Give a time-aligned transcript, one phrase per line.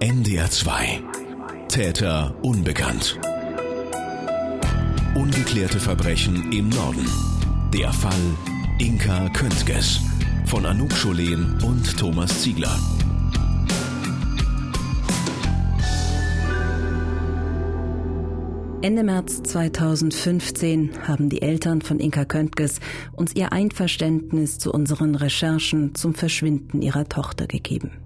[0.00, 1.02] NDR 2.
[1.68, 3.18] Täter unbekannt.
[5.14, 7.06] Ungeklärte Verbrechen im Norden.
[7.72, 8.12] Der Fall
[8.78, 10.00] Inka Köntges
[10.46, 12.76] von Anouk Scholen und Thomas Ziegler.
[18.82, 22.80] Ende März 2015 haben die Eltern von Inka Köntges
[23.12, 28.03] uns ihr Einverständnis zu unseren Recherchen zum Verschwinden ihrer Tochter gegeben.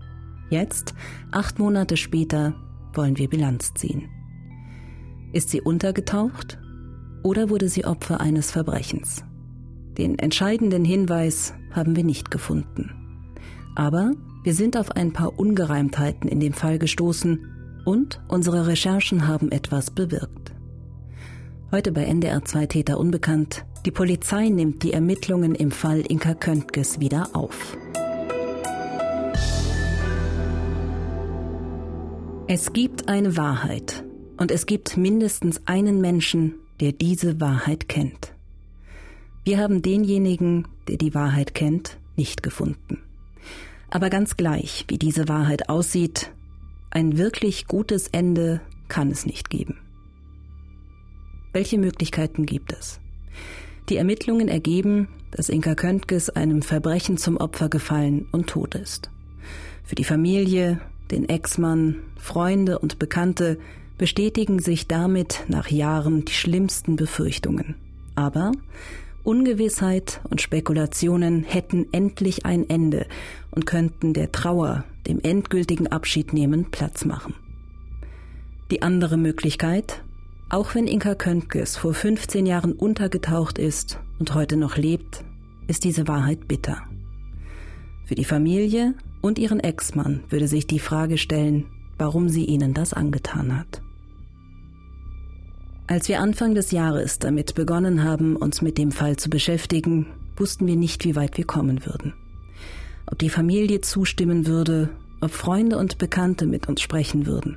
[0.50, 0.94] Jetzt,
[1.30, 2.54] acht Monate später,
[2.94, 4.08] wollen wir Bilanz ziehen.
[5.32, 6.58] Ist sie untergetaucht
[7.22, 9.24] oder wurde sie Opfer eines Verbrechens?
[9.98, 12.92] Den entscheidenden Hinweis haben wir nicht gefunden.
[13.74, 14.12] Aber
[14.42, 19.90] wir sind auf ein paar Ungereimtheiten in dem Fall gestoßen und unsere Recherchen haben etwas
[19.90, 20.54] bewirkt.
[21.70, 23.66] Heute bei NDR 2 Täter unbekannt.
[23.84, 27.76] Die Polizei nimmt die Ermittlungen im Fall Inka Köntges wieder auf.
[32.50, 34.04] Es gibt eine Wahrheit
[34.38, 38.32] und es gibt mindestens einen Menschen, der diese Wahrheit kennt.
[39.44, 43.02] Wir haben denjenigen, der die Wahrheit kennt, nicht gefunden.
[43.90, 46.32] Aber ganz gleich, wie diese Wahrheit aussieht,
[46.90, 49.76] ein wirklich gutes Ende kann es nicht geben.
[51.52, 52.98] Welche Möglichkeiten gibt es?
[53.90, 59.10] Die Ermittlungen ergeben, dass Inka Köntges einem Verbrechen zum Opfer gefallen und tot ist.
[59.84, 63.58] Für die Familie, den Ex-Mann, Freunde und Bekannte
[63.96, 67.74] bestätigen sich damit nach Jahren die schlimmsten Befürchtungen.
[68.14, 68.52] Aber
[69.24, 73.06] Ungewissheit und Spekulationen hätten endlich ein Ende
[73.50, 77.34] und könnten der Trauer, dem endgültigen Abschied nehmen, Platz machen.
[78.70, 80.02] Die andere Möglichkeit,
[80.50, 85.24] auch wenn Inka Köntges vor 15 Jahren untergetaucht ist und heute noch lebt,
[85.66, 86.82] ist diese Wahrheit bitter.
[88.06, 91.66] Für die Familie und ihren Ex-Mann würde sich die Frage stellen,
[91.98, 93.82] warum sie ihnen das angetan hat.
[95.86, 100.06] Als wir Anfang des Jahres damit begonnen haben, uns mit dem Fall zu beschäftigen,
[100.36, 102.12] wussten wir nicht, wie weit wir kommen würden.
[103.06, 104.90] Ob die Familie zustimmen würde,
[105.20, 107.56] ob Freunde und Bekannte mit uns sprechen würden.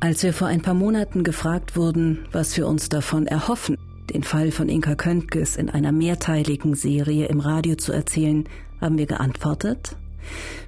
[0.00, 3.76] Als wir vor ein paar Monaten gefragt wurden, was wir uns davon erhoffen,
[4.12, 8.44] den Fall von Inka Köntges in einer mehrteiligen Serie im Radio zu erzählen,
[8.80, 9.96] haben wir geantwortet,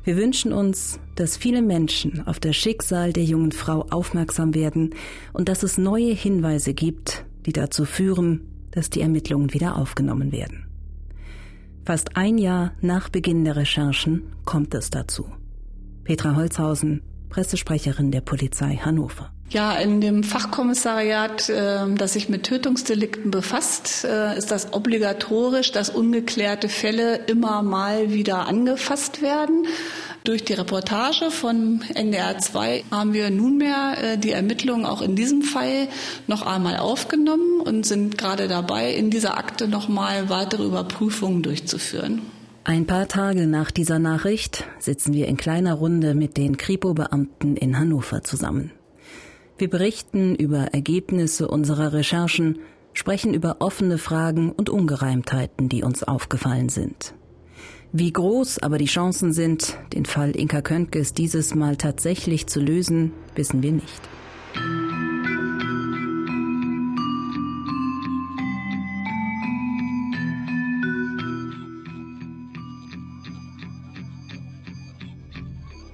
[0.04, 4.94] wir wünschen uns, dass viele Menschen auf das Schicksal der jungen Frau aufmerksam werden
[5.32, 10.66] und dass es neue Hinweise gibt, die dazu führen, dass die Ermittlungen wieder aufgenommen werden.
[11.84, 15.26] Fast ein Jahr nach Beginn der Recherchen kommt es dazu.
[16.04, 19.32] Petra Holzhausen, Pressesprecherin der Polizei Hannover.
[19.50, 25.88] Ja, in dem Fachkommissariat, ähm, das sich mit Tötungsdelikten befasst, äh, ist das obligatorisch, dass
[25.88, 29.66] ungeklärte Fälle immer mal wieder angefasst werden.
[30.24, 35.40] Durch die Reportage von NDR 2 haben wir nunmehr äh, die Ermittlungen auch in diesem
[35.40, 35.88] Fall
[36.26, 42.20] noch einmal aufgenommen und sind gerade dabei, in dieser Akte nochmal weitere Überprüfungen durchzuführen.
[42.64, 47.78] Ein paar Tage nach dieser Nachricht sitzen wir in kleiner Runde mit den Kripo-Beamten in
[47.78, 48.72] Hannover zusammen.
[49.58, 52.60] Wir berichten über Ergebnisse unserer Recherchen,
[52.92, 57.14] sprechen über offene Fragen und Ungereimtheiten, die uns aufgefallen sind.
[57.90, 63.12] Wie groß aber die Chancen sind, den Fall Inka Köntges dieses Mal tatsächlich zu lösen,
[63.34, 64.00] wissen wir nicht.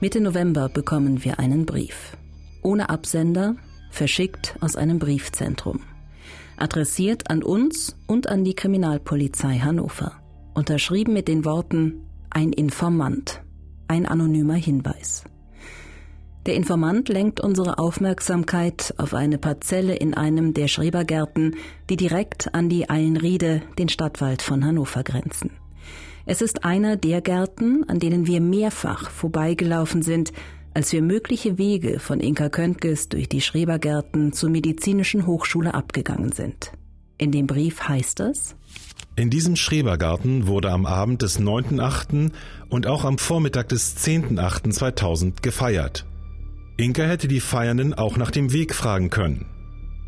[0.00, 2.14] Mitte November bekommen wir einen Brief.
[2.64, 3.56] Ohne Absender,
[3.90, 5.80] verschickt aus einem Briefzentrum.
[6.56, 10.12] Adressiert an uns und an die Kriminalpolizei Hannover.
[10.54, 13.42] Unterschrieben mit den Worten ein Informant,
[13.86, 15.24] ein anonymer Hinweis.
[16.46, 21.56] Der Informant lenkt unsere Aufmerksamkeit auf eine Parzelle in einem der Schrebergärten,
[21.90, 25.50] die direkt an die Eilenriede, den Stadtwald von Hannover grenzen.
[26.26, 30.32] Es ist einer der Gärten, an denen wir mehrfach vorbeigelaufen sind,
[30.74, 36.72] als wir mögliche Wege von Inka Köntges durch die Schrebergärten zur Medizinischen Hochschule abgegangen sind.
[37.16, 38.56] In dem Brief heißt es,
[39.16, 42.32] in diesem Schrebergarten wurde am Abend des 9.8.
[42.68, 46.04] und auch am Vormittag des 10.8.2000 gefeiert.
[46.76, 49.46] Inka hätte die Feiernden auch nach dem Weg fragen können.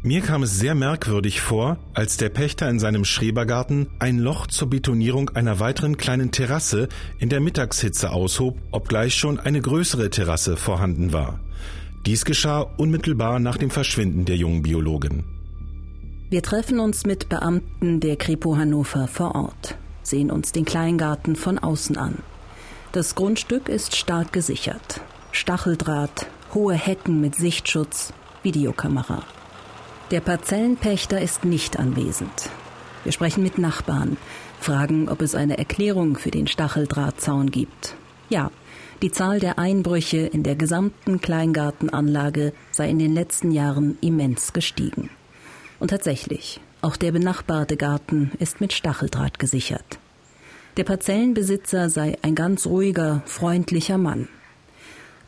[0.03, 4.71] Mir kam es sehr merkwürdig vor, als der Pächter in seinem Schrebergarten ein Loch zur
[4.71, 6.89] Betonierung einer weiteren kleinen Terrasse
[7.19, 11.41] in der Mittagshitze aushob, obgleich schon eine größere Terrasse vorhanden war.
[12.07, 15.25] Dies geschah unmittelbar nach dem Verschwinden der jungen Biologin.
[16.31, 21.59] Wir treffen uns mit Beamten der Kripo Hannover vor Ort, sehen uns den Kleingarten von
[21.59, 22.19] außen an.
[22.93, 25.01] Das Grundstück ist stark gesichert.
[25.33, 29.25] Stacheldraht, hohe Hecken mit Sichtschutz, Videokamera.
[30.13, 32.49] Der Parzellenpächter ist nicht anwesend.
[33.03, 34.17] Wir sprechen mit Nachbarn,
[34.61, 37.97] fragen, ob es eine Erklärung für den Stacheldrahtzaun gibt.
[38.29, 38.53] Ja,
[39.03, 45.11] die Zahl der Einbrüche in der gesamten Kleingartenanlage sei in den letzten Jahren immens gestiegen.
[45.81, 49.99] Und tatsächlich, auch der benachbarte Garten ist mit Stacheldraht gesichert.
[50.77, 54.29] Der Parzellenbesitzer sei ein ganz ruhiger, freundlicher Mann.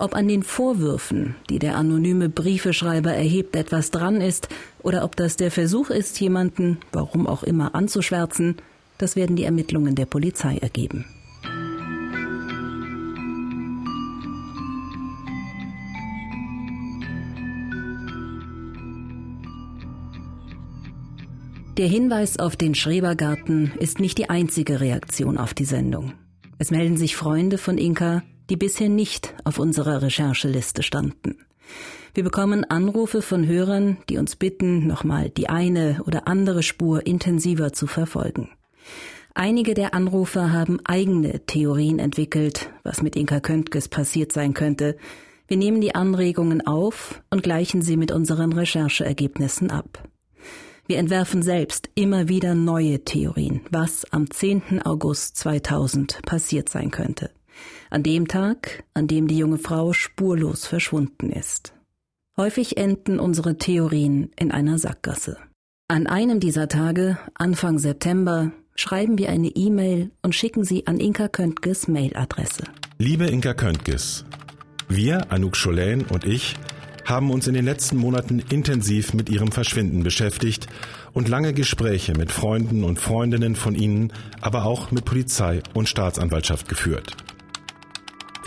[0.01, 4.49] Ob an den Vorwürfen, die der anonyme Briefeschreiber erhebt, etwas dran ist,
[4.81, 8.57] oder ob das der Versuch ist, jemanden, warum auch immer, anzuschwärzen,
[8.99, 11.05] das werden die Ermittlungen der Polizei ergeben.
[21.77, 26.13] Der Hinweis auf den Schrebergarten ist nicht die einzige Reaktion auf die Sendung.
[26.59, 31.37] Es melden sich Freunde von Inka, die bisher nicht auf unserer Rechercheliste standen.
[32.15, 37.73] Wir bekommen Anrufe von Hörern, die uns bitten, nochmal die eine oder andere Spur intensiver
[37.73, 38.49] zu verfolgen.
[39.35, 44.97] Einige der Anrufer haben eigene Theorien entwickelt, was mit Inka Köntges passiert sein könnte.
[45.47, 50.03] Wir nehmen die Anregungen auf und gleichen sie mit unseren Rechercheergebnissen ab.
[50.89, 54.83] Wir entwerfen selbst immer wieder neue Theorien, was am 10.
[54.83, 57.31] August 2000 passiert sein könnte.
[57.91, 61.73] An dem Tag, an dem die junge Frau spurlos verschwunden ist.
[62.37, 65.39] Häufig enden unsere Theorien in einer Sackgasse.
[65.89, 71.29] An einem dieser Tage, Anfang September, schreiben wir eine E-Mail und schicken sie an Inka
[71.29, 72.65] Köntges Mailadresse.
[72.99, 74.25] Liebe Inka Köntges,
[74.89, 76.57] wir, Anouk Scholän und ich,
[77.05, 80.67] haben uns in den letzten Monaten intensiv mit ihrem Verschwinden beschäftigt
[81.13, 86.69] und lange Gespräche mit Freunden und Freundinnen von ihnen, aber auch mit Polizei und Staatsanwaltschaft
[86.69, 87.17] geführt.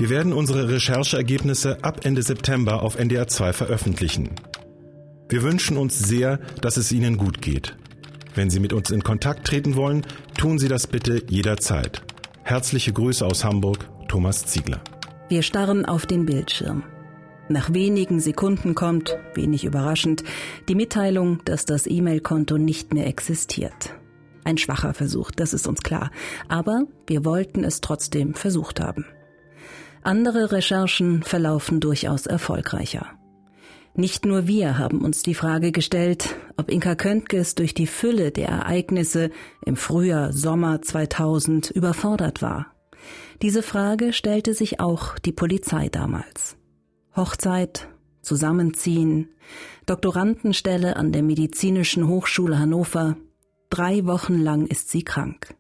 [0.02, 4.32] Wir werden unsere Rechercheergebnisse ab Ende September auf NDR 2 veröffentlichen.
[5.30, 7.78] Wir wünschen uns sehr, dass es Ihnen gut geht.
[8.34, 10.04] Wenn Sie mit uns in Kontakt treten wollen,
[10.36, 12.02] tun Sie das bitte jederzeit.
[12.42, 14.82] Herzliche Grüße aus Hamburg, Thomas Ziegler.
[15.30, 16.82] Wir starren auf den Bildschirm.
[17.48, 20.24] Nach wenigen Sekunden kommt, wenig überraschend,
[20.68, 23.94] die Mitteilung, dass das E-Mail-Konto nicht mehr existiert.
[24.46, 26.10] Ein schwacher Versuch, das ist uns klar.
[26.48, 29.06] Aber wir wollten es trotzdem versucht haben.
[30.04, 33.08] Andere Recherchen verlaufen durchaus erfolgreicher.
[33.94, 38.48] Nicht nur wir haben uns die Frage gestellt, ob Inka Köntges durch die Fülle der
[38.48, 39.32] Ereignisse
[39.66, 42.68] im Frühjahr, Sommer 2000 überfordert war.
[43.42, 46.56] Diese Frage stellte sich auch die Polizei damals.
[47.16, 47.90] Hochzeit,
[48.22, 49.30] Zusammenziehen,
[49.88, 53.18] Doktorandenstelle an der Medizinischen Hochschule Hannover.
[53.70, 55.54] Drei Wochen lang ist sie krank.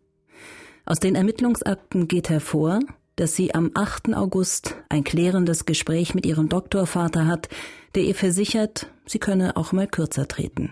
[0.85, 2.79] Aus den Ermittlungsakten geht hervor,
[3.15, 4.13] dass sie am 8.
[4.13, 7.49] August ein klärendes Gespräch mit ihrem Doktorvater hat,
[7.95, 10.71] der ihr versichert, sie könne auch mal kürzer treten.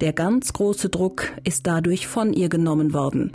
[0.00, 3.32] Der ganz große Druck ist dadurch von ihr genommen worden.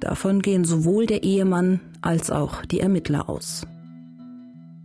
[0.00, 3.66] Davon gehen sowohl der Ehemann als auch die Ermittler aus.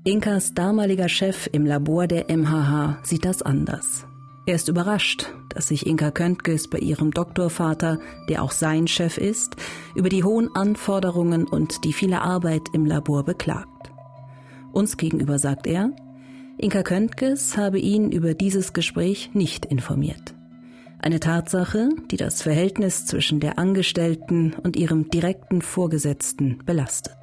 [0.03, 4.04] Inkas damaliger Chef im Labor der MHH sieht das anders.
[4.47, 7.99] Er ist überrascht, dass sich Inka Köntges bei ihrem Doktorvater,
[8.29, 9.55] der auch sein Chef ist,
[9.95, 13.91] über die hohen Anforderungen und die viele Arbeit im Labor beklagt.
[14.71, 15.91] Uns gegenüber sagt er,
[16.59, 20.35] Inka Köntges habe ihn über dieses Gespräch nicht informiert.
[20.99, 27.17] Eine Tatsache, die das Verhältnis zwischen der Angestellten und ihrem direkten Vorgesetzten belastet.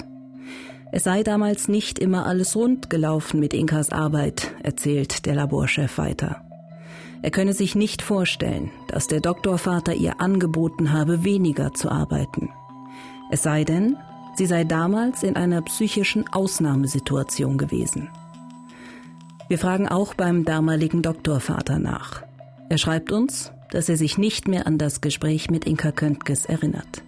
[0.90, 6.44] Es sei damals nicht immer alles rund gelaufen mit Inkas Arbeit, erzählt der Laborchef weiter.
[7.22, 12.50] Er könne sich nicht vorstellen, dass der Doktorvater ihr angeboten habe, weniger zu arbeiten.
[13.30, 13.96] Es sei denn,
[14.34, 18.10] sie sei damals in einer psychischen Ausnahmesituation gewesen.
[19.48, 22.22] Wir fragen auch beim damaligen Doktorvater nach.
[22.68, 27.02] Er schreibt uns, dass er sich nicht mehr an das Gespräch mit Inka Köntges erinnert.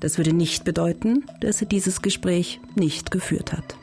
[0.00, 3.77] Das würde nicht bedeuten, dass er dieses Gespräch nicht geführt hat.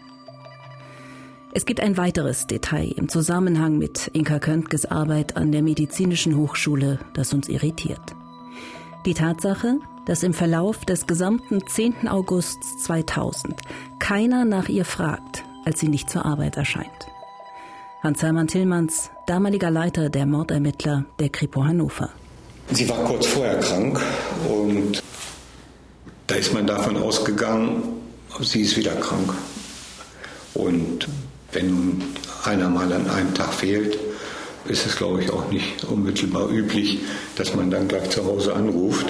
[1.57, 6.99] Es gibt ein weiteres Detail im Zusammenhang mit Inka Köntges Arbeit an der Medizinischen Hochschule,
[7.13, 8.13] das uns irritiert.
[9.05, 12.09] Die Tatsache, dass im Verlauf des gesamten 10.
[12.09, 13.55] August 2000
[13.99, 17.07] keiner nach ihr fragt, als sie nicht zur Arbeit erscheint.
[18.03, 22.09] Hans-Hermann Tillmanns, damaliger Leiter der Mordermittler der Kripo Hannover.
[22.71, 24.01] Sie war kurz vorher krank
[24.49, 25.01] und
[26.27, 27.81] da ist man davon ausgegangen,
[28.41, 29.33] sie ist wieder krank.
[30.53, 31.07] Und
[31.55, 32.03] wenn
[32.43, 33.97] einer mal an einem Tag fehlt,
[34.67, 36.99] ist es, glaube ich, auch nicht unmittelbar üblich,
[37.35, 39.07] dass man dann gleich zu Hause anruft.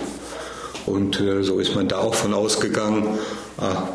[0.86, 3.08] Und äh, so ist man da auch von ausgegangen,
[3.58, 3.90] ah,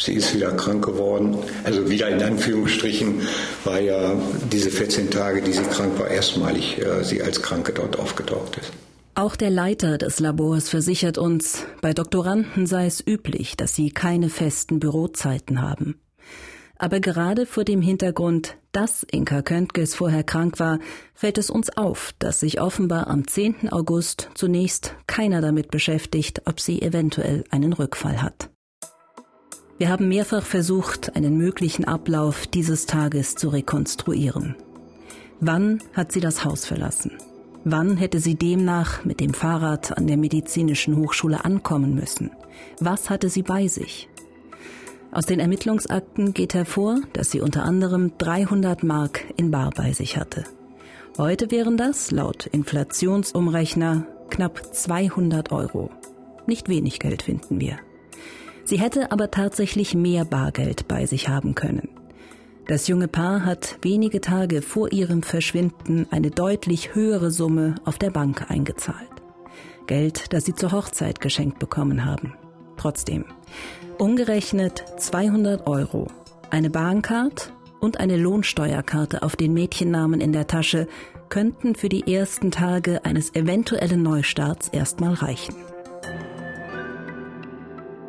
[0.00, 1.36] Sie ist wieder krank geworden.
[1.64, 3.22] Also wieder in Anführungsstrichen
[3.64, 4.14] war ja
[4.52, 8.72] diese 14 Tage, die sie krank war, erstmalig äh, sie als Kranke dort aufgetaucht ist.
[9.14, 14.28] Auch der Leiter des Labors versichert uns, bei Doktoranden sei es üblich, dass sie keine
[14.28, 15.98] festen Bürozeiten haben.
[16.78, 20.78] Aber gerade vor dem Hintergrund, dass Inka Köntges vorher krank war,
[21.12, 23.72] fällt es uns auf, dass sich offenbar am 10.
[23.72, 28.50] August zunächst keiner damit beschäftigt, ob sie eventuell einen Rückfall hat.
[29.78, 34.56] Wir haben mehrfach versucht, einen möglichen Ablauf dieses Tages zu rekonstruieren.
[35.40, 37.12] Wann hat sie das Haus verlassen?
[37.64, 42.30] Wann hätte sie demnach mit dem Fahrrad an der medizinischen Hochschule ankommen müssen?
[42.80, 44.08] Was hatte sie bei sich?
[45.10, 50.18] Aus den Ermittlungsakten geht hervor, dass sie unter anderem 300 Mark in Bar bei sich
[50.18, 50.44] hatte.
[51.16, 55.90] Heute wären das, laut Inflationsumrechner, knapp 200 Euro.
[56.46, 57.78] Nicht wenig Geld finden wir.
[58.64, 61.88] Sie hätte aber tatsächlich mehr Bargeld bei sich haben können.
[62.66, 68.10] Das junge Paar hat wenige Tage vor ihrem Verschwinden eine deutlich höhere Summe auf der
[68.10, 69.08] Bank eingezahlt.
[69.86, 72.34] Geld, das sie zur Hochzeit geschenkt bekommen haben.
[72.78, 73.24] Trotzdem,
[73.98, 76.06] umgerechnet 200 Euro,
[76.50, 80.88] eine Bahncard und eine Lohnsteuerkarte auf den Mädchennamen in der Tasche
[81.28, 85.56] könnten für die ersten Tage eines eventuellen Neustarts erstmal reichen.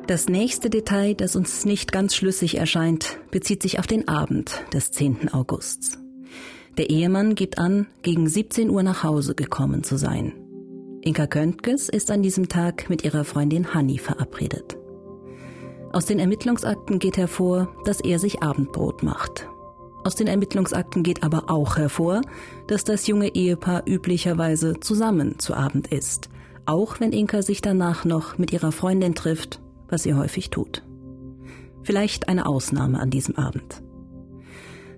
[0.08, 4.92] Das nächste Detail, das uns nicht ganz schlüssig erscheint, bezieht sich auf den Abend des
[4.92, 5.34] 10.
[5.34, 6.00] Augusts.
[6.78, 10.34] Der Ehemann gibt an, gegen 17 Uhr nach Hause gekommen zu sein.
[11.02, 14.78] Inka Köntges ist an diesem Tag mit ihrer Freundin Hanni verabredet.
[15.92, 19.48] Aus den Ermittlungsakten geht hervor, dass er sich Abendbrot macht.
[20.04, 22.22] Aus den Ermittlungsakten geht aber auch hervor,
[22.68, 26.30] dass das junge Ehepaar üblicherweise zusammen zu Abend isst,
[26.66, 30.84] auch wenn Inka sich danach noch mit ihrer Freundin trifft was sie häufig tut.
[31.84, 33.82] Vielleicht eine Ausnahme an diesem Abend.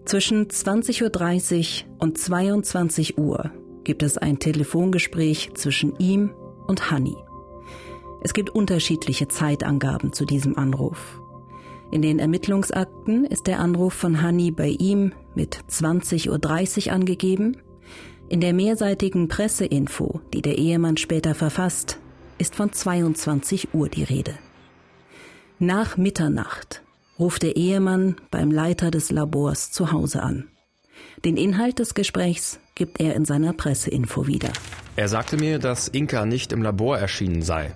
[0.06, 3.52] Zwischen 20.30 Uhr und 22 Uhr
[3.84, 6.34] gibt es ein Telefongespräch zwischen ihm
[6.68, 7.16] und Hanni.
[8.24, 11.20] Es gibt unterschiedliche Zeitangaben zu diesem Anruf.
[11.92, 17.58] In den Ermittlungsakten ist der Anruf von Hanni bei ihm mit 20.30 Uhr angegeben.
[18.30, 22.00] In der mehrseitigen Presseinfo, die der Ehemann später verfasst,
[22.38, 24.36] ist von 22 Uhr die Rede.
[25.60, 26.82] Nach Mitternacht
[27.20, 30.48] ruft der Ehemann beim Leiter des Labors zu Hause an.
[31.24, 34.50] Den Inhalt des Gesprächs gibt er in seiner Presseinfo wieder.
[34.96, 37.76] Er sagte mir, dass Inka nicht im Labor erschienen sei.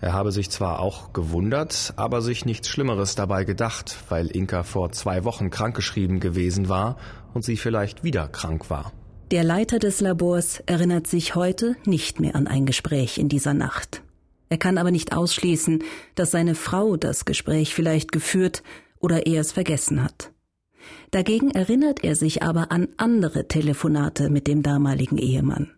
[0.00, 4.92] Er habe sich zwar auch gewundert, aber sich nichts Schlimmeres dabei gedacht, weil Inka vor
[4.92, 6.96] zwei Wochen krankgeschrieben gewesen war
[7.32, 8.92] und sie vielleicht wieder krank war.
[9.32, 14.02] Der Leiter des Labors erinnert sich heute nicht mehr an ein Gespräch in dieser Nacht.
[14.50, 15.82] Er kann aber nicht ausschließen,
[16.14, 18.62] dass seine Frau das Gespräch vielleicht geführt
[19.00, 20.30] oder er es vergessen hat.
[21.10, 25.70] Dagegen erinnert er sich aber an andere Telefonate mit dem damaligen Ehemann.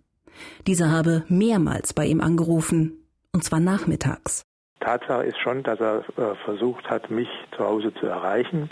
[0.67, 2.93] Dieser habe mehrmals bei ihm angerufen,
[3.33, 4.43] und zwar nachmittags.
[4.81, 8.71] Tatsache ist schon, dass er äh, versucht hat, mich zu Hause zu erreichen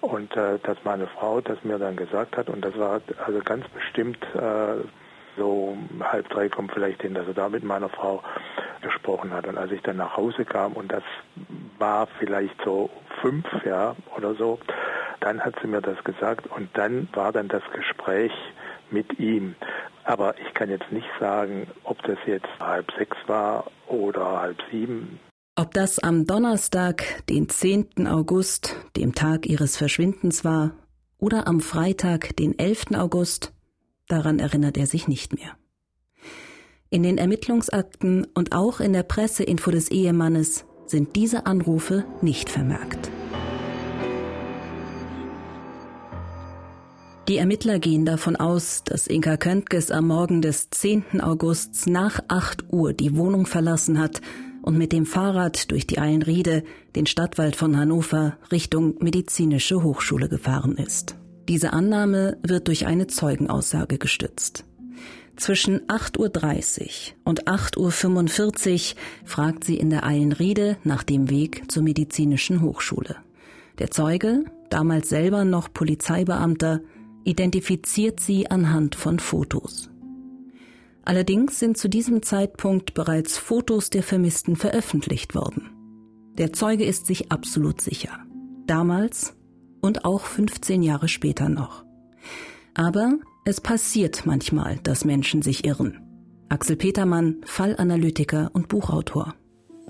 [0.00, 3.66] und äh, dass meine Frau das mir dann gesagt hat und das war also ganz
[3.68, 4.84] bestimmt äh,
[5.36, 8.22] so halb drei kommt vielleicht hin, dass er da mit meiner Frau
[8.82, 9.46] gesprochen hat.
[9.46, 11.02] Und als ich dann nach Hause kam, und das
[11.78, 14.58] war vielleicht so fünf, ja, oder so,
[15.20, 18.32] dann hat sie mir das gesagt und dann war dann das Gespräch
[18.90, 19.56] mit ihm.
[20.04, 25.18] Aber ich kann jetzt nicht sagen, ob das jetzt halb sechs war oder halb sieben.
[25.56, 28.06] Ob das am Donnerstag, den 10.
[28.08, 30.72] August, dem Tag ihres Verschwindens war,
[31.18, 32.96] oder am Freitag, den 11.
[32.96, 33.53] August,
[34.08, 35.56] daran erinnert er sich nicht mehr.
[36.90, 43.10] In den Ermittlungsakten und auch in der Presseinfo des Ehemannes sind diese Anrufe nicht vermerkt.
[47.26, 51.22] Die Ermittler gehen davon aus, dass Inka Köntges am Morgen des 10.
[51.22, 54.20] Augusts nach 8 Uhr die Wohnung verlassen hat
[54.60, 60.76] und mit dem Fahrrad durch die Eilenriede, den Stadtwald von Hannover, Richtung Medizinische Hochschule gefahren
[60.76, 61.16] ist.
[61.48, 64.64] Diese Annahme wird durch eine Zeugenaussage gestützt.
[65.36, 71.82] Zwischen 8.30 Uhr und 8.45 Uhr fragt sie in der Eilenriede nach dem Weg zur
[71.82, 73.16] medizinischen Hochschule.
[73.78, 76.80] Der Zeuge, damals selber noch Polizeibeamter,
[77.24, 79.90] identifiziert sie anhand von Fotos.
[81.04, 85.70] Allerdings sind zu diesem Zeitpunkt bereits Fotos der Vermissten veröffentlicht worden.
[86.38, 88.18] Der Zeuge ist sich absolut sicher.
[88.66, 89.34] Damals
[89.84, 91.84] und auch 15 Jahre später noch.
[92.72, 93.12] Aber
[93.44, 96.00] es passiert manchmal, dass Menschen sich irren.
[96.48, 99.34] Axel Petermann, Fallanalytiker und Buchautor.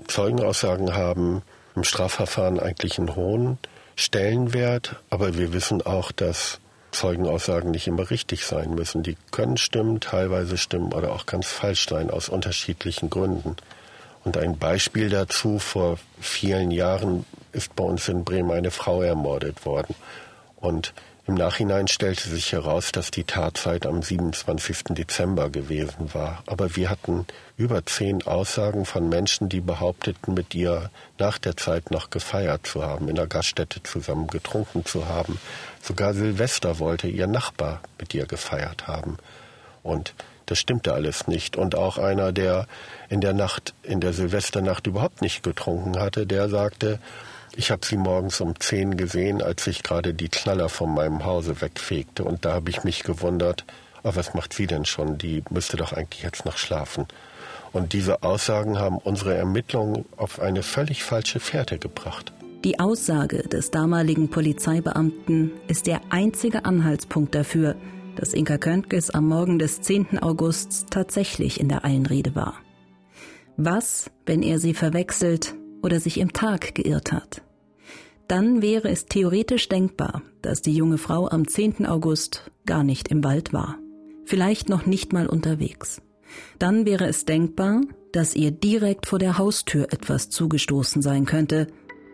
[0.07, 1.43] Zeugenaussagen haben
[1.75, 3.57] im Strafverfahren eigentlich einen hohen
[3.95, 6.59] Stellenwert, aber wir wissen auch, dass
[6.91, 9.01] Zeugenaussagen nicht immer richtig sein müssen.
[9.01, 13.55] Die können stimmen, teilweise stimmen oder auch ganz falsch sein aus unterschiedlichen Gründen.
[14.25, 19.65] Und ein Beispiel dazu, vor vielen Jahren ist bei uns in Bremen eine Frau ermordet
[19.65, 19.95] worden.
[20.57, 20.93] Und
[21.27, 24.95] im Nachhinein stellte sich heraus, dass die Tatzeit am 27.
[24.95, 26.43] Dezember gewesen war.
[26.47, 30.89] Aber wir hatten über zehn Aussagen von Menschen, die behaupteten, mit ihr
[31.19, 35.39] nach der Zeit noch gefeiert zu haben, in der Gaststätte zusammen getrunken zu haben.
[35.81, 39.17] Sogar Silvester wollte ihr Nachbar mit ihr gefeiert haben.
[39.81, 40.13] Und
[40.45, 41.57] das stimmte alles nicht.
[41.57, 42.67] Und auch einer, der
[43.09, 46.99] in der Nacht, in der Silvesternacht überhaupt nicht getrunken hatte, der sagte,
[47.55, 51.61] ich habe sie morgens um zehn gesehen, als ich gerade die Knaller von meinem Hause
[51.61, 52.23] wegfegte.
[52.23, 53.63] Und da habe ich mich gewundert,
[54.03, 55.17] oh, was macht sie denn schon?
[55.17, 57.05] Die müsste doch eigentlich jetzt noch schlafen.
[57.71, 62.31] Und diese Aussagen haben unsere Ermittlungen auf eine völlig falsche Fährte gebracht.
[62.63, 67.75] Die Aussage des damaligen Polizeibeamten ist der einzige Anhaltspunkt dafür,
[68.15, 70.19] dass Inka Köntges am Morgen des 10.
[70.19, 72.55] Augusts tatsächlich in der Eilenrede war.
[73.57, 77.41] Was, wenn er sie verwechselt oder sich im Tag geirrt hat?
[78.27, 81.85] Dann wäre es theoretisch denkbar, dass die junge Frau am 10.
[81.85, 83.77] August gar nicht im Wald war,
[84.25, 86.01] vielleicht noch nicht mal unterwegs.
[86.57, 87.81] Dann wäre es denkbar,
[88.11, 91.67] dass ihr direkt vor der Haustür etwas zugestoßen sein könnte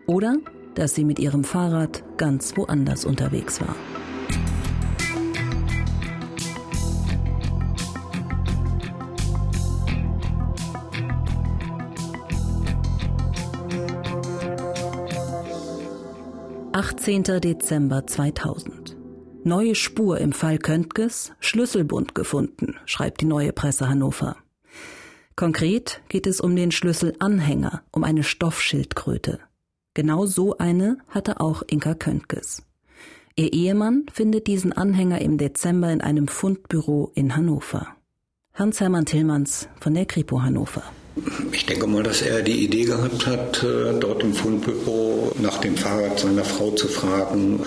[0.06, 0.36] oder
[0.74, 3.74] dass sie mit ihrem Fahrrad ganz woanders unterwegs war.
[16.74, 17.24] 18.
[17.24, 18.96] Dezember 2000.
[19.44, 24.36] Neue Spur im Fall Köntges, Schlüsselbund gefunden, schreibt die Neue Presse Hannover.
[25.36, 29.40] Konkret geht es um den Schlüsselanhänger, um eine Stoffschildkröte.
[29.92, 32.62] Genau so eine hatte auch Inka Köntges.
[33.36, 37.88] Ihr Ehemann findet diesen Anhänger im Dezember in einem Fundbüro in Hannover.
[38.54, 40.84] Hans-Hermann Tillmanns von der Kripo Hannover.
[41.52, 45.76] Ich denke mal, dass er die Idee gehabt hat, äh, dort im Fundbüro nach dem
[45.76, 47.60] Fahrrad seiner Frau zu fragen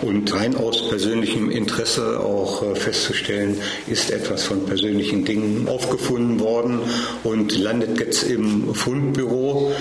[0.00, 6.80] und rein aus persönlichem Interesse auch äh, festzustellen, ist etwas von persönlichen Dingen aufgefunden worden
[7.22, 9.72] und landet jetzt im Fundbüro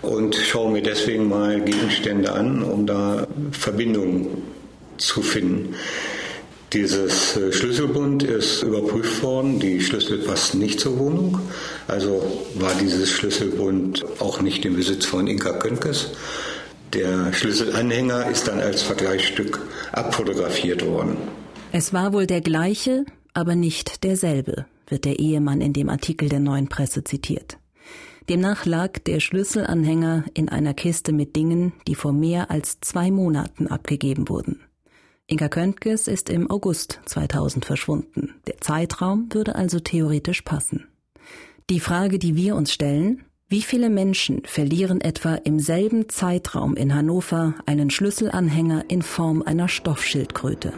[0.00, 4.42] und schaue mir deswegen mal Gegenstände an, um da Verbindungen
[4.96, 5.74] zu finden.
[6.74, 9.60] Dieses äh, Schlüsselbund ist überprüft worden.
[9.60, 11.38] Die Schlüssel passen nicht zur Wohnung.
[11.86, 16.10] Also war dieses Schlüsselbund auch nicht im Besitz von Inka Könkes.
[16.92, 19.60] Der Schlüsselanhänger ist dann als Vergleichsstück
[19.92, 21.16] abfotografiert worden.
[21.70, 26.40] Es war wohl der gleiche, aber nicht derselbe, wird der Ehemann in dem Artikel der
[26.40, 27.56] neuen Presse zitiert.
[28.28, 33.68] Demnach lag der Schlüsselanhänger in einer Kiste mit Dingen, die vor mehr als zwei Monaten
[33.68, 34.63] abgegeben wurden.
[35.26, 38.34] Inga Köntges ist im August 2000 verschwunden.
[38.46, 40.86] Der Zeitraum würde also theoretisch passen.
[41.70, 46.94] Die Frage, die wir uns stellen, wie viele Menschen verlieren etwa im selben Zeitraum in
[46.94, 50.74] Hannover einen Schlüsselanhänger in Form einer Stoffschildkröte?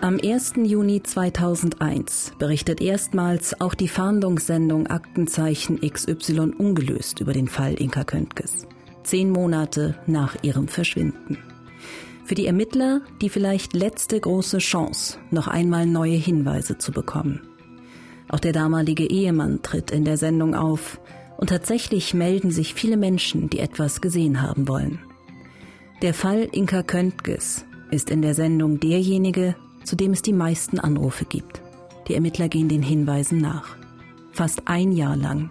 [0.00, 0.54] Am 1.
[0.64, 8.66] Juni 2001 berichtet erstmals auch die Fahndungssendung Aktenzeichen XY ungelöst über den Fall Inka Köntges
[9.04, 11.38] zehn Monate nach ihrem Verschwinden.
[12.24, 17.42] Für die Ermittler die vielleicht letzte große Chance, noch einmal neue Hinweise zu bekommen.
[18.28, 21.00] Auch der damalige Ehemann tritt in der Sendung auf
[21.36, 25.00] und tatsächlich melden sich viele Menschen, die etwas gesehen haben wollen.
[26.00, 31.24] Der Fall Inka Köntges ist in der Sendung derjenige, zu dem es die meisten Anrufe
[31.24, 31.60] gibt.
[32.08, 33.76] Die Ermittler gehen den Hinweisen nach.
[34.32, 35.50] Fast ein Jahr lang.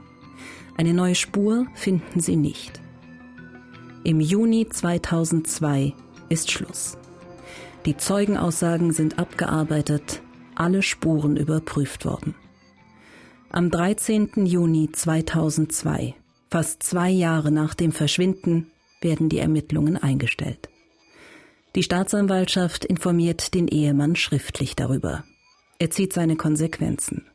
[0.78, 2.81] Eine neue Spur finden sie nicht.
[4.04, 5.94] Im Juni 2002
[6.28, 6.98] ist Schluss.
[7.86, 10.24] Die Zeugenaussagen sind abgearbeitet,
[10.56, 12.34] alle Spuren überprüft worden.
[13.52, 14.46] Am 13.
[14.48, 16.16] Juni 2002,
[16.50, 20.70] fast zwei Jahre nach dem Verschwinden, werden die Ermittlungen eingestellt.
[21.76, 25.24] Die Staatsanwaltschaft informiert den Ehemann schriftlich darüber.
[25.78, 27.28] Er zieht seine Konsequenzen.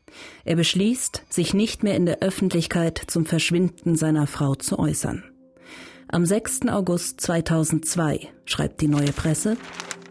[0.43, 5.23] Er beschließt, sich nicht mehr in der Öffentlichkeit zum Verschwinden seiner Frau zu äußern.
[6.09, 6.69] Am 6.
[6.69, 9.57] August 2002 schreibt die neue Presse,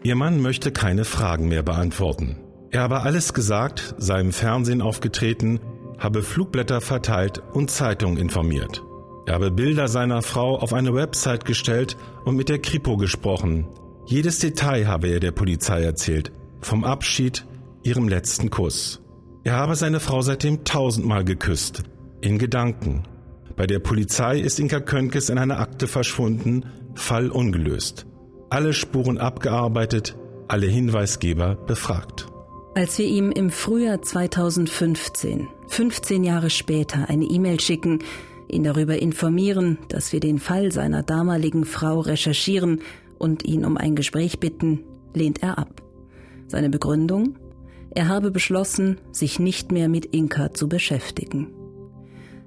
[0.03, 2.37] Ihr Mann möchte keine Fragen mehr beantworten.
[2.69, 5.59] Er habe alles gesagt, sei im Fernsehen aufgetreten,
[5.97, 8.83] habe Flugblätter verteilt und Zeitungen informiert.
[9.25, 13.67] Er habe Bilder seiner Frau auf eine Website gestellt und mit der Kripo gesprochen.
[14.05, 16.31] Jedes Detail habe er der Polizei erzählt,
[16.61, 17.43] vom Abschied,
[17.81, 19.01] ihrem letzten Kuss.
[19.43, 21.83] Er habe seine Frau seitdem tausendmal geküsst,
[22.21, 23.03] in Gedanken,
[23.57, 28.05] Bei der Polizei ist Inka Könkes in einer Akte verschwunden, Fall ungelöst.
[28.51, 30.15] Alle Spuren abgearbeitet,
[30.47, 32.27] alle Hinweisgeber befragt.
[32.75, 37.99] Als wir ihm im Frühjahr 2015, 15 Jahre später, eine E-Mail schicken,
[38.47, 42.81] ihn darüber informieren, dass wir den Fall seiner damaligen Frau recherchieren
[43.17, 44.83] und ihn um ein Gespräch bitten,
[45.15, 45.81] lehnt er ab.
[46.45, 47.39] Seine Begründung?
[47.89, 51.47] Er habe beschlossen, sich nicht mehr mit Inka zu beschäftigen.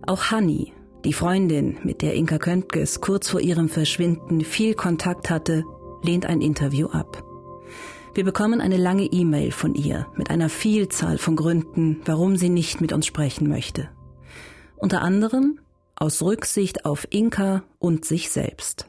[0.07, 0.73] Auch Hanni,
[1.05, 5.65] die Freundin, mit der Inka Köntges kurz vor ihrem Verschwinden viel Kontakt hatte,
[6.03, 7.25] lehnt ein Interview ab.
[8.15, 12.81] Wir bekommen eine lange E-Mail von ihr mit einer Vielzahl von Gründen, warum sie nicht
[12.81, 13.89] mit uns sprechen möchte.
[14.77, 15.61] Unter anderem
[15.95, 18.87] aus Rücksicht auf Inka und sich selbst.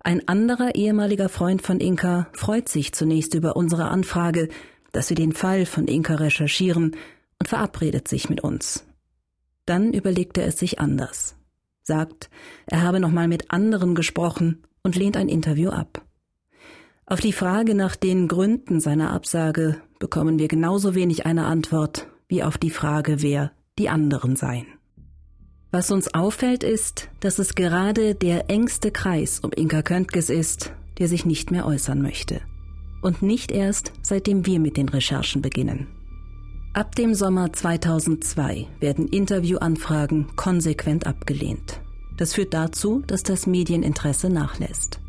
[0.00, 4.48] Ein anderer ehemaliger Freund von Inka freut sich zunächst über unsere Anfrage,
[4.92, 6.96] dass wir den Fall von Inka recherchieren
[7.40, 8.84] und verabredet sich mit uns.
[9.66, 11.36] Dann überlegt er es sich anders,
[11.82, 12.30] sagt,
[12.66, 16.04] er habe nochmal mit anderen gesprochen und lehnt ein Interview ab.
[17.04, 22.42] Auf die Frage nach den Gründen seiner Absage bekommen wir genauso wenig eine Antwort wie
[22.42, 24.66] auf die Frage, wer die anderen seien.
[25.70, 31.08] Was uns auffällt, ist, dass es gerade der engste Kreis um Inka Köntges ist, der
[31.08, 32.40] sich nicht mehr äußern möchte.
[33.02, 35.86] Und nicht erst, seitdem wir mit den Recherchen beginnen.
[36.76, 41.80] Ab dem Sommer 2002 werden Interviewanfragen konsequent abgelehnt.
[42.18, 45.00] Das führt dazu, dass das Medieninteresse nachlässt.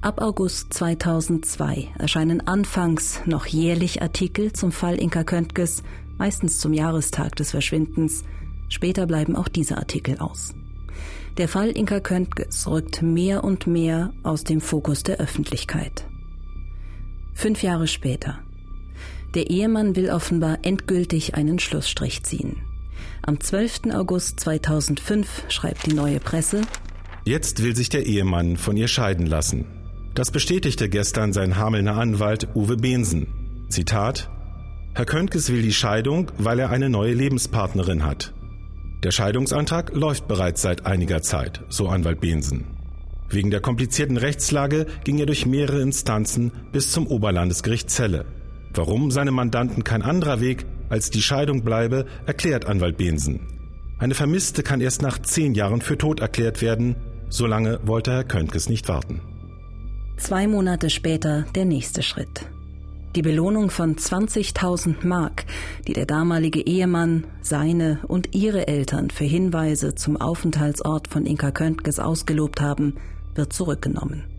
[0.00, 5.84] Ab August 2002 erscheinen anfangs noch jährlich Artikel zum Fall Inka Köntges,
[6.18, 8.24] meistens zum Jahrestag des Verschwindens.
[8.68, 10.54] Später bleiben auch diese Artikel aus.
[11.38, 16.04] Der Fall Inka Köntges rückt mehr und mehr aus dem Fokus der Öffentlichkeit.
[17.32, 18.40] Fünf Jahre später.
[19.36, 22.56] Der Ehemann will offenbar endgültig einen Schlussstrich ziehen.
[23.20, 23.92] Am 12.
[23.92, 26.62] August 2005 schreibt die neue Presse,
[27.26, 29.66] Jetzt will sich der Ehemann von ihr scheiden lassen.
[30.14, 33.26] Das bestätigte gestern sein Hamelner Anwalt Uwe Behnsen.
[33.68, 34.30] Zitat
[34.94, 38.32] Herr Köntges will die Scheidung, weil er eine neue Lebenspartnerin hat.
[39.04, 42.64] Der Scheidungsantrag läuft bereits seit einiger Zeit, so Anwalt Behnsen.
[43.28, 48.24] Wegen der komplizierten Rechtslage ging er durch mehrere Instanzen bis zum Oberlandesgericht Celle.
[48.76, 53.40] Warum seinem Mandanten kein anderer Weg als die Scheidung bleibe, erklärt Anwalt Behnsen.
[53.98, 56.94] Eine Vermisste kann erst nach zehn Jahren für tot erklärt werden.
[57.30, 59.20] So lange wollte Herr Köntges nicht warten.
[60.18, 62.46] Zwei Monate später der nächste Schritt.
[63.14, 65.46] Die Belohnung von 20.000 Mark,
[65.88, 71.98] die der damalige Ehemann, seine und ihre Eltern für Hinweise zum Aufenthaltsort von Inka Köntges
[71.98, 72.96] ausgelobt haben,
[73.34, 74.35] wird zurückgenommen.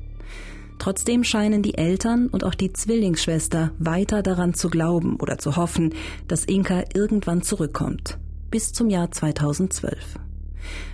[0.80, 5.94] Trotzdem scheinen die Eltern und auch die Zwillingsschwester weiter daran zu glauben oder zu hoffen,
[6.28, 8.18] dass Inka irgendwann zurückkommt.
[8.52, 9.98] Bis zum Jahr 2012.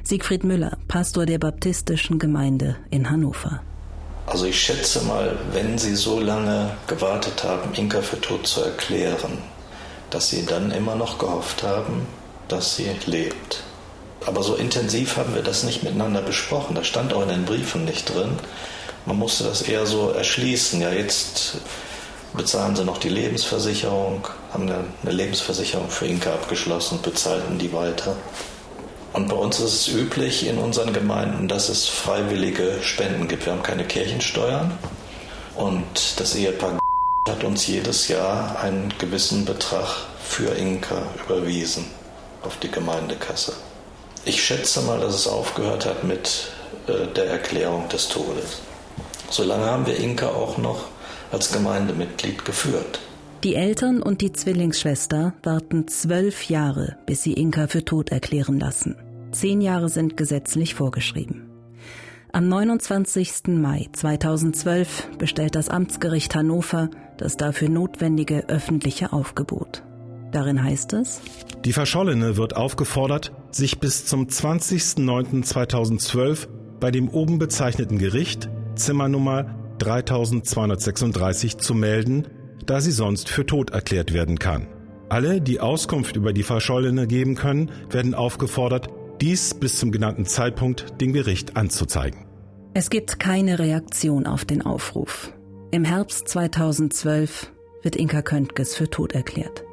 [0.04, 3.62] Siegfried Müller, Pastor der baptistischen Gemeinde in Hannover.
[4.26, 9.38] Also ich schätze mal, wenn Sie so lange gewartet haben, Inka für tot zu erklären,
[10.10, 12.08] dass Sie dann immer noch gehofft haben,
[12.48, 13.64] dass sie lebt.
[14.26, 16.76] Aber so intensiv haben wir das nicht miteinander besprochen.
[16.76, 18.40] Das stand auch in den Briefen nicht drin.
[19.06, 20.82] Man musste das eher so erschließen.
[20.82, 21.58] Ja, jetzt
[22.34, 28.16] bezahlen sie noch die Lebensversicherung, haben eine Lebensversicherung für Inka abgeschlossen, bezahlten die weiter.
[29.14, 33.46] Und bei uns ist es üblich in unseren Gemeinden, dass es freiwillige Spenden gibt.
[33.46, 34.72] Wir haben keine Kirchensteuern
[35.56, 36.80] und das Ehepaar
[37.30, 39.88] hat uns jedes Jahr einen gewissen Betrag
[40.24, 41.86] für Inka überwiesen
[42.42, 43.54] auf die Gemeindekasse.
[44.26, 46.48] Ich schätze mal, dass es aufgehört hat mit
[46.88, 48.62] äh, der Erklärung des Todes.
[49.34, 50.86] Solange haben wir Inka auch noch
[51.32, 53.00] als Gemeindemitglied geführt.
[53.44, 58.96] Die Eltern und die Zwillingsschwester warten zwölf Jahre, bis sie Inka für tot erklären lassen.
[59.32, 61.50] Zehn Jahre sind gesetzlich vorgeschrieben.
[62.32, 63.48] Am 29.
[63.48, 69.82] Mai 2012 bestellt das Amtsgericht Hannover das dafür notwendige öffentliche Aufgebot.
[70.32, 71.22] Darin heißt es,
[71.66, 76.48] Die Verschollene wird aufgefordert, sich bis zum 20.09.2012
[76.80, 82.28] bei dem oben bezeichneten Gericht, Zimmernummer 3236, zu melden
[82.66, 84.68] da sie sonst für tot erklärt werden kann.
[85.10, 88.90] Alle, die Auskunft über die Verschollene geben können, werden aufgefordert,
[89.22, 92.26] dies bis zum genannten Zeitpunkt dem Gericht anzuzeigen.
[92.74, 95.32] Es gibt keine Reaktion auf den Aufruf.
[95.72, 97.52] Im Herbst 2012
[97.84, 99.64] wird Inka Köntges für tot erklärt.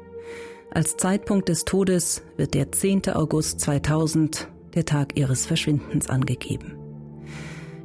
[0.69, 3.09] Als Zeitpunkt des Todes wird der 10.
[3.09, 6.80] August 2000, der Tag ihres Verschwindens, angegeben.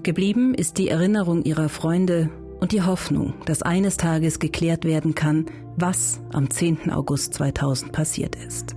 [0.06, 5.46] Geblieben ist die Erinnerung ihrer Freunde und die Hoffnung, dass eines Tages geklärt werden kann,
[5.76, 6.92] was am 10.
[6.92, 8.76] August 2000 passiert ist.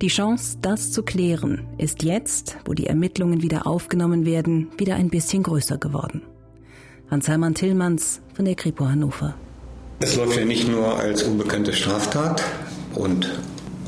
[0.00, 5.10] Die Chance, das zu klären, ist jetzt, wo die Ermittlungen wieder aufgenommen werden, wieder ein
[5.10, 6.22] bisschen größer geworden.
[7.10, 9.34] Hans-Hermann Tillmanns von der Kripo Hannover.
[10.00, 12.42] Es läuft ja nicht nur als unbekannte Straftat
[12.94, 13.38] und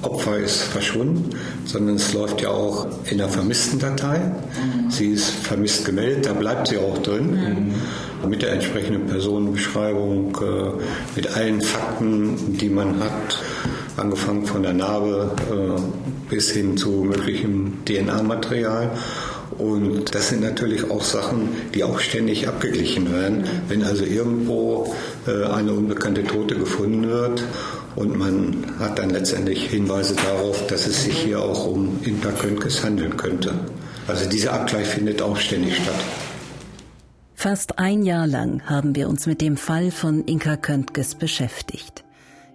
[0.07, 1.31] Opfer ist verschwunden,
[1.65, 4.19] sondern es läuft ja auch in der vermissten Datei.
[4.19, 4.91] Mhm.
[4.91, 7.75] Sie ist vermisst gemeldet, da bleibt sie auch drin.
[8.23, 8.31] Mhm.
[8.31, 13.43] Mit der entsprechenden Personenbeschreibung, äh, mit allen Fakten, die man hat,
[13.97, 15.81] angefangen von der Narbe äh,
[16.31, 18.91] bis hin zu möglichem DNA-Material.
[19.59, 23.45] Und das sind natürlich auch Sachen, die auch ständig abgeglichen werden.
[23.69, 24.95] Wenn also irgendwo
[25.27, 27.43] äh, eine unbekannte Tote gefunden wird
[27.97, 32.85] und man hat dann letztendlich Hinweise darauf, dass es sich hier auch um Inka Könkes
[32.85, 33.55] handeln könnte.
[34.07, 35.95] Also dieser Abgleich findet auch ständig statt.
[37.35, 42.05] Fast ein Jahr lang haben wir uns mit dem Fall von Inka Köntges beschäftigt.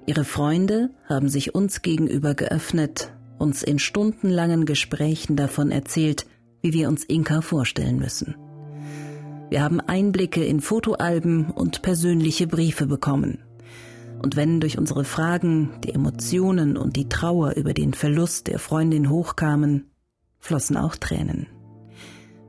[0.05, 6.25] Ihre Freunde haben sich uns gegenüber geöffnet, uns in stundenlangen Gesprächen davon erzählt,
[6.61, 8.35] wie wir uns Inka vorstellen müssen.
[9.49, 13.39] Wir haben Einblicke in Fotoalben und persönliche Briefe bekommen.
[14.21, 19.09] Und wenn durch unsere Fragen die Emotionen und die Trauer über den Verlust der Freundin
[19.09, 19.89] hochkamen,
[20.39, 21.47] flossen auch Tränen.